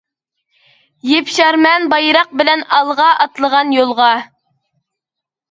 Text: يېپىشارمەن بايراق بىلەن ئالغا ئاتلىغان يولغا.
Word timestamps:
يېپىشارمەن 1.09 1.85
بايراق 1.91 2.33
بىلەن 2.41 2.65
ئالغا 2.79 3.11
ئاتلىغان 3.19 3.77
يولغا. 3.79 4.11